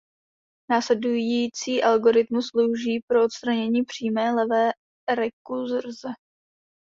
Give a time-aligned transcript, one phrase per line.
[0.71, 4.71] Následující algoritmus slouží pro odstranění přímé levé
[5.15, 6.09] rekurze.